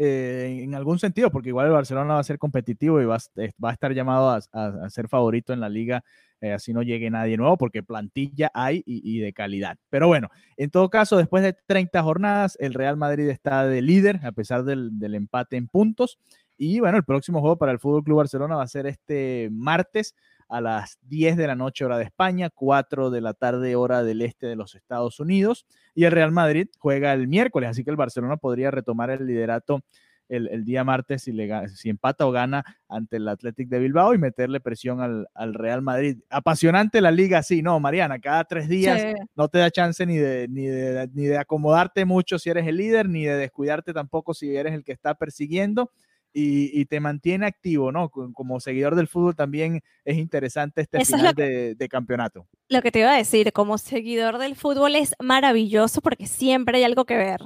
[0.01, 3.71] eh, en algún sentido, porque igual el Barcelona va a ser competitivo y va, a
[3.71, 6.05] estar llamado a, ser favorito en la liga,
[6.39, 9.77] eh, así no llegue nadie nuevo, porque plantilla hay y, de calidad.
[9.89, 14.21] Pero bueno, en todo caso, después de 30 jornadas, el Real Madrid está de líder,
[14.25, 16.17] a pesar del, del empate en puntos.
[16.57, 20.15] Y bueno, el próximo juego para el Fútbol Club Barcelona va a ser este martes
[20.49, 24.21] a las 10 de la noche hora de España, 4 de la tarde hora del
[24.23, 25.65] este de los Estados Unidos.
[25.95, 29.83] Y el Real Madrid juega el miércoles, así que el Barcelona podría retomar el liderato
[30.29, 34.19] el, día martes si, le, si empata o gana ante el Athletic de Bilbao y
[34.19, 36.19] meterle presión al, Real Madrid.
[36.29, 40.47] Apasionante la liga, sí, no, Mariana, cada tres días no te da chance ni de,
[40.47, 44.55] ni, de, ni de acomodarte mucho si eres el líder, ni de descuidarte tampoco si
[44.55, 45.91] eres el que está persiguiendo
[46.33, 48.09] y, te mantiene activo, ¿no?
[48.09, 52.47] Como seguidor del fútbol también es interesante este final de, campeonato.
[52.67, 56.83] Lo que te iba a decir, como seguidor del fútbol es maravilloso porque siempre hay
[56.83, 57.41] algo que ver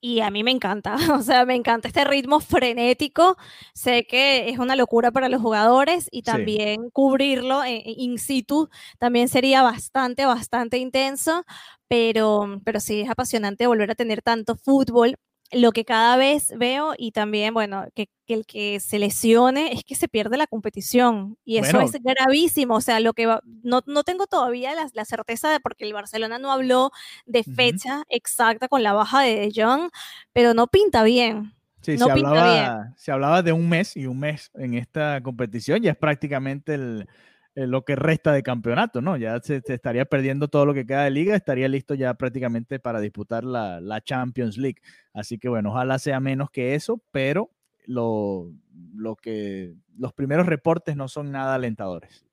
[0.00, 3.36] y a mí me encanta, o sea, me encanta este ritmo frenético,
[3.74, 8.68] sé que es una locura para los jugadores y también cubrirlo eh, in situ
[8.98, 11.44] también sería bastante, bastante intenso,
[11.88, 15.16] pero, pero sí es apasionante volver a tener tanto fútbol
[15.52, 19.94] lo que cada vez veo y también, bueno, que, el que se lesione es que
[19.94, 22.76] se pierde la competición y eso es gravísimo.
[22.76, 23.26] O sea, lo que
[23.62, 26.92] no, no, tengo todavía la, certeza de porque el Barcelona no habló
[27.26, 29.90] de fecha exacta con la baja de De Jong,
[30.32, 31.52] pero no pinta bien.
[31.82, 35.90] Sí, se, hablaba, se hablaba de un mes y un mes en esta competición, ya
[35.90, 37.08] es prácticamente el,
[37.54, 39.16] eh, lo que resta de campeonato, ¿no?
[39.16, 43.00] Ya se, estaría perdiendo todo lo que queda de liga, estaría listo ya prácticamente para
[43.00, 44.80] disputar la, la, Champions League.
[45.12, 47.50] Así que bueno, ojalá sea menos que eso, pero
[47.86, 48.50] lo,
[48.94, 52.24] lo que los primeros reportes no son nada alentadores.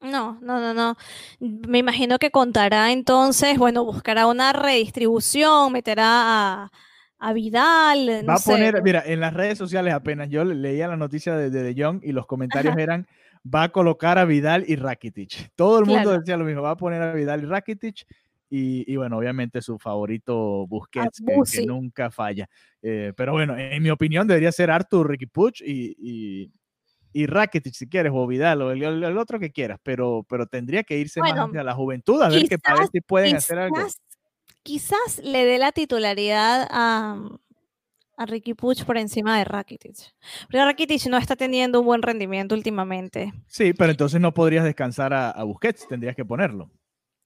[0.00, 0.96] No, no, no, no.
[1.40, 6.72] Me imagino que contará entonces, bueno, buscará una redistribución, meterá a,
[7.24, 8.24] a Vidal.
[8.28, 11.74] Va a poner, mira, en las redes sociales apenas yo leía la noticia de De,
[11.82, 13.06] Jong y los comentarios eran
[13.42, 15.52] va a colocar a Vidal y Rakitic.
[15.54, 18.06] Todo el mundo decía lo mismo, va a poner a Vidal y Rakitic.
[18.56, 22.48] Y, bueno, obviamente su favorito Busquets, que, nunca falla.
[22.80, 26.50] Eh, pero bueno, en mi opinión debería ser Artur, Ricky Puch y,
[27.12, 30.98] y, Rakitic si quieres, o Vidal, o el, otro que quieras, pero, pero tendría que
[30.98, 33.78] irse más a la juventud, a ver qué parece si pueden hacer algo.
[34.64, 37.18] Quizás le dé la titularidad a,
[38.16, 40.14] a Ricky Puch por encima de Rakitic.
[40.48, 43.32] Pero Rakitic no está teniendo un buen rendimiento últimamente.
[43.46, 46.70] Sí, pero entonces no podrías descansar a, Busquets, tendrías que ponerlo.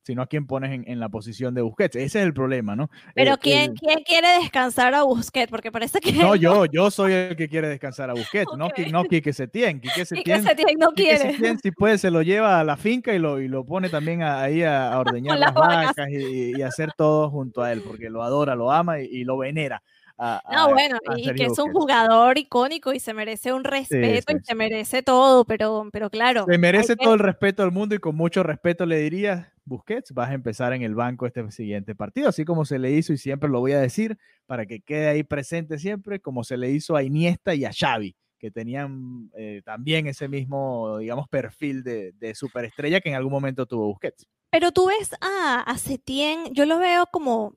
[0.09, 1.95] Si no, ¿a quién pones en, la posición de Busquets?
[1.95, 2.89] Ese es el problema, ¿no?
[3.15, 5.51] Pero ¿quién, ¿quién quiere descansar a Busquets?
[5.51, 6.13] Porque parece que...
[6.13, 9.83] No, yo, yo soy el que quiere descansar a Busquets, no, no Quique Setién.
[9.83, 10.43] Quique Setién,
[10.79, 11.37] no quiere.
[11.63, 14.63] si puede, se lo lleva a la finca y lo, y lo pone también ahí
[14.63, 19.01] a, ordeñar las, vacas y, hacer todo junto a él, porque lo adora, lo ama
[19.01, 19.83] y lo venera
[20.19, 24.55] no, bueno, y que es un jugador icónico y se merece un respeto y se
[24.55, 26.45] merece todo, pero, pero claro.
[26.49, 30.31] Se merece todo el respeto del mundo y con mucho respeto le diría, Busquets, vas
[30.31, 33.49] a empezar en el banco este siguiente partido, así como se le hizo y siempre
[33.49, 37.03] lo voy a decir para que quede ahí presente siempre, como se le hizo a
[37.03, 43.01] Iniesta y a Xavi que tenían eh, también ese mismo, digamos, perfil de, de, superestrella
[43.01, 44.29] que en algún momento tuvo Busquets.
[44.51, 47.55] Pero tú ves a, a Setién, yo lo veo como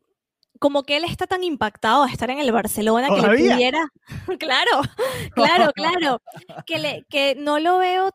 [0.62, 3.88] como que él está tan impactado de estar en el Barcelona que le pudiera.
[4.40, 4.82] claro,
[5.34, 6.22] claro, claro.
[6.68, 8.12] Que, le, que no lo veo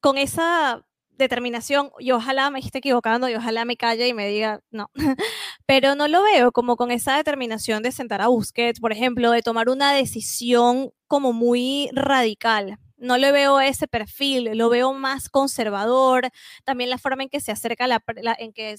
[0.00, 0.84] con esa
[1.16, 4.90] determinación y ojalá me esté equivocando y ojalá me calle y me diga no,
[5.66, 9.42] pero no lo veo como con esa determinación de sentar a Busquets, por ejemplo, de
[9.42, 12.78] tomar una decisión como muy radical.
[12.96, 16.30] No le veo ese perfil, lo veo más conservador,
[16.64, 18.02] también la forma en que se acerca, la,
[18.38, 18.76] en que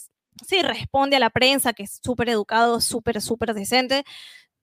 [0.48, 4.04] sí, responde a la prensa, que es súper educado, súper, súper decente,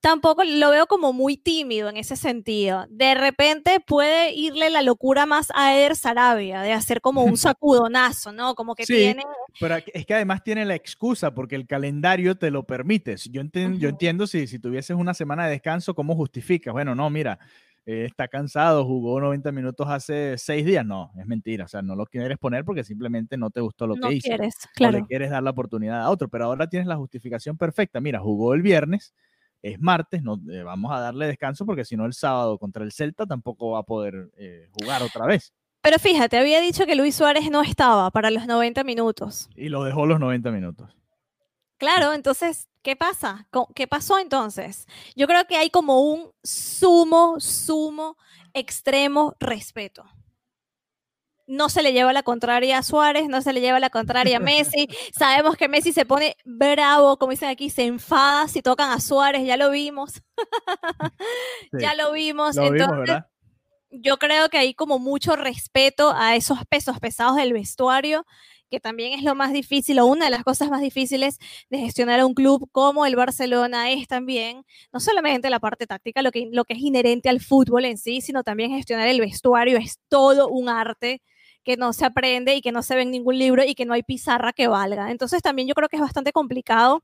[0.00, 2.86] tampoco lo veo como muy tímido en ese sentido.
[2.88, 8.32] De repente puede irle la locura más a Eder Sarabia, de hacer como un sacudonazo,
[8.32, 8.54] ¿no?
[8.54, 9.22] Como que Sí, tiene...
[9.58, 13.16] Pero es que además tiene la excusa porque el calendario te lo permite.
[13.30, 16.72] Yo, enten- yo entiendo si, si tuvieses una semana de descanso, ¿cómo justificas?
[16.72, 17.38] Bueno, no, mira,
[17.86, 20.84] eh, está cansado, jugó 90 minutos hace seis días.
[20.86, 21.64] No, es mentira.
[21.64, 24.28] O sea, no lo quieres poner porque simplemente no te gustó lo no que hizo.
[24.28, 25.06] quieres, o le claro.
[25.06, 28.00] quieres dar la oportunidad a otro, pero ahora tienes la justificación perfecta.
[28.00, 29.14] Mira, jugó el viernes,
[29.62, 32.92] es martes, no, eh, vamos a darle descanso porque si no el sábado contra el
[32.92, 35.52] Celta tampoco va a poder eh, jugar otra vez.
[35.82, 39.48] Pero fíjate, había dicho que Luis Suárez no estaba para los 90 minutos.
[39.56, 40.90] Y lo dejó los 90 minutos.
[41.78, 43.48] Claro, entonces, ¿qué pasa?
[43.74, 44.86] ¿Qué pasó entonces?
[45.16, 48.18] Yo creo que hay como un sumo, sumo,
[48.52, 50.04] extremo respeto.
[51.50, 54.40] No se le lleva la contraria a Suárez, no se le lleva la contraria a
[54.40, 54.88] Messi.
[55.12, 59.44] Sabemos que Messi se pone bravo, como dicen aquí, se enfada si tocan a Suárez,
[59.44, 60.22] ya lo vimos.
[61.72, 62.54] ya lo vimos.
[63.90, 68.24] Yo creo que hay como mucho respeto a esos pesos pesados del vestuario,
[68.70, 72.20] que también es lo más difícil o una de las cosas más difíciles de gestionar
[72.20, 76.48] a un club como el Barcelona es también, no solamente la parte táctica, lo que,
[76.52, 80.48] lo que es inherente al fútbol en sí, sino también gestionar el vestuario es todo
[80.48, 81.20] un arte
[81.64, 83.94] que no se aprende y que no se ve en ningún libro y que no
[83.94, 85.10] hay pizarra que valga.
[85.10, 87.02] Entonces también yo creo que es bastante complicado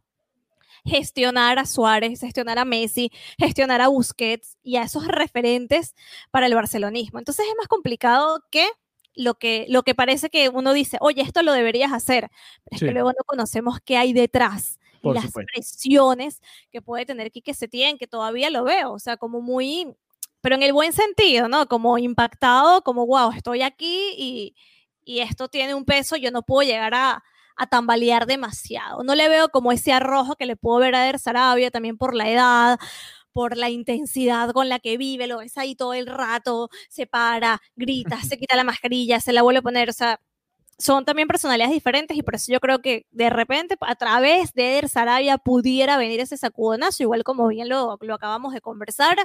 [0.84, 5.94] gestionar a Suárez, gestionar a Messi, gestionar a Busquets y a esos referentes
[6.30, 7.18] para el barcelonismo.
[7.18, 8.68] Entonces es más complicado que
[9.14, 12.28] lo que, lo que parece que uno dice, oye, esto lo deberías hacer,
[12.64, 12.86] pero es Sí.
[12.86, 14.78] que luego no conocemos qué hay detrás.
[15.02, 15.50] Por las supuesto.
[15.54, 16.42] presiones
[16.72, 19.94] que puede tener Quique Setién, que todavía lo veo, o sea, como muy,
[20.46, 21.66] pero en el buen sentido, ¿no?
[21.66, 24.54] Como impactado, como, wow, estoy aquí y,
[25.04, 27.24] y esto tiene un peso, yo no puedo llegar a,
[27.56, 29.02] a tambalear demasiado.
[29.02, 32.14] No le veo como ese arrojo que le puedo ver a Eder Sarabia también por
[32.14, 32.78] la edad,
[33.32, 37.60] por la intensidad con la que vive, lo ves ahí todo el rato, se para,
[37.74, 40.20] grita, se quita la mascarilla, se la vuelve a poner, o sea,
[40.78, 44.72] son también personalidades diferentes y por eso yo creo que de repente a través de
[44.72, 49.16] Eder Sarabia pudiera venir ese sacudonazo, igual como bien lo, lo acabamos de conversar,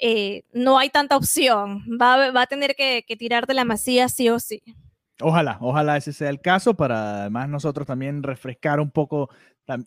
[0.00, 4.28] eh, no hay tanta opción, va, va a tener que, tirar de la masía sí
[4.28, 4.62] o sí.
[5.20, 9.30] Ojalá, ojalá ese sea el caso para además nosotros también refrescar un poco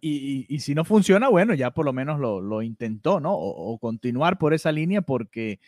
[0.02, 3.34] y, si no funciona, bueno, ya por lo menos lo, lo intentó, ¿no?
[3.34, 5.60] O continuar por esa línea porque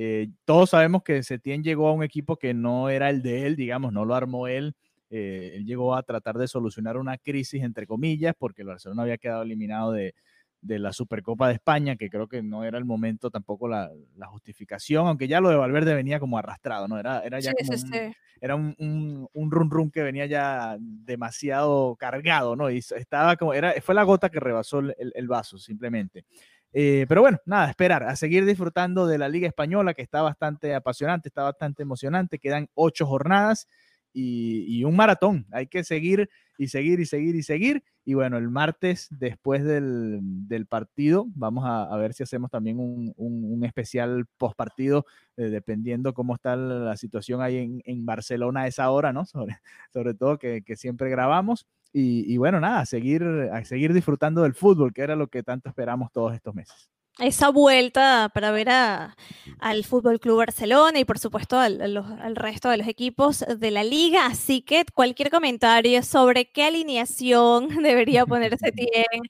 [0.00, 3.56] eh, todos sabemos que Setién llegó a un equipo que no era el de él,
[3.56, 4.74] digamos, no lo armó él.
[5.10, 9.18] eh, él llegó a tratar de solucionar una crisis, entre comillas, porque el Barcelona había
[9.18, 10.14] quedado eliminado de,
[10.60, 14.26] de la Supercopa de España, que creo que no era el momento tampoco la, la
[14.26, 16.98] justificación, aunque ya lo de Valverde venía como arrastrado, ¿no?
[16.98, 18.12] Era, era ya Sí, como sí, un- sí.
[18.40, 22.70] era un, un, un run run que venía ya demasiado cargado, ¿no?
[22.70, 26.24] Y estaba como, era, fue la gota que rebasó el vaso, simplemente.
[26.72, 30.74] Eh, pero bueno, nada, esperar, a seguir disfrutando de la Liga Española, que está bastante
[30.74, 33.66] apasionante, está bastante emocionante, quedan ocho jornadas
[34.12, 36.28] y, y un maratón, hay que seguir
[36.58, 37.84] y seguir y seguir y seguir.
[38.04, 42.78] Y bueno, el martes, después del, del partido, vamos a, a ver si hacemos también
[42.80, 45.04] un, un, un especial post partido
[45.36, 49.24] eh, dependiendo cómo está la, situación ahí en, en, Barcelona a esa hora, ¿no?
[49.26, 49.58] Sobre,
[49.92, 51.66] sobre todo que, que siempre grabamos.
[51.92, 55.42] Y, y, bueno, nada, a seguir, a seguir disfrutando del fútbol, que era lo que
[55.42, 56.88] tanto esperamos todos estos meses.
[57.18, 59.16] Esa vuelta para ver a,
[59.58, 63.72] al Fútbol Club Barcelona y por supuesto al, al, al, resto de los equipos de
[63.72, 64.26] la liga.
[64.26, 69.22] Así que cualquier comentario sobre qué alineación debería ponerse bien,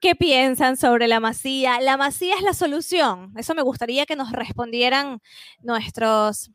[0.00, 1.80] qué piensan sobre la Masía.
[1.80, 3.32] La Masía es la solución.
[3.38, 5.22] Eso me gustaría que nos respondieran
[5.62, 6.50] nuestros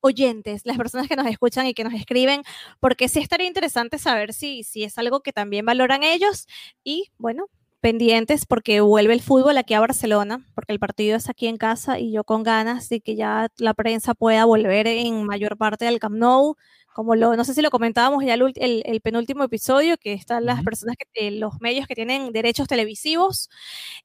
[0.00, 2.42] oyentes, las personas que nos escuchan y que nos escriben,
[2.80, 6.46] porque sí estaría interesante saber si, si es algo que también valoran ellos
[6.84, 7.46] y bueno,
[7.80, 11.98] pendientes porque vuelve el fútbol aquí a Barcelona, porque el partido es aquí en casa
[11.98, 16.00] y yo con ganas de que ya la prensa pueda volver en mayor parte del
[16.00, 16.56] Camp Nou,
[16.92, 20.44] como lo, no sé si lo comentábamos ya el, el, el penúltimo episodio, que están
[20.46, 23.48] las personas, que, los medios que tienen derechos televisivos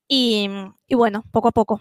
[0.07, 0.47] y,
[0.87, 1.79] y bueno, poco a poco,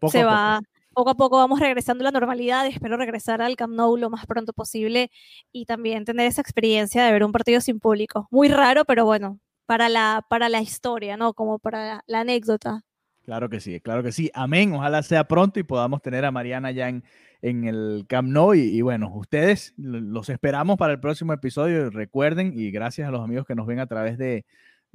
[0.00, 0.60] poco se a va...
[0.60, 2.66] Poco poco a poco vamos regresando a la normalidad.
[2.66, 5.10] Espero regresar al Camp Nou lo más pronto posible
[5.52, 8.28] y también tener esa experiencia de ver un partido sin público.
[8.30, 11.34] Muy raro, pero bueno, para la, para la historia, ¿no?
[11.34, 12.80] Como para la, anécdota.
[13.24, 14.30] Claro que sí, claro que sí.
[14.32, 14.72] Amén.
[14.72, 17.04] Ojalá sea pronto y podamos tener a Mariana ya en,
[17.42, 18.54] en el Camp Nou.
[18.54, 21.90] Y, bueno, ustedes los esperamos para el próximo episodio.
[21.90, 24.46] Recuerden, y gracias a los amigos que nos ven a través de,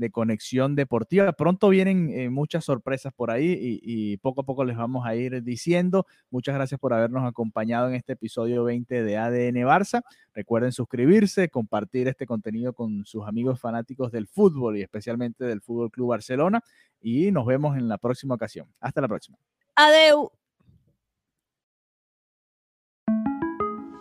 [0.01, 1.31] de Conexión Deportiva.
[1.31, 5.15] Pronto vienen eh, muchas sorpresas por ahí y, y, poco a poco les vamos a
[5.15, 6.05] ir diciendo.
[6.29, 10.01] Muchas gracias por habernos acompañado en este episodio 20 de ADN Barça.
[10.33, 15.91] Recuerden suscribirse, compartir este contenido con sus amigos fanáticos del fútbol y especialmente del Fútbol
[15.91, 16.61] Club Barcelona.
[16.99, 18.67] Y nos vemos en la próxima ocasión.
[18.81, 19.37] Hasta la próxima.
[19.75, 20.40] Adeu.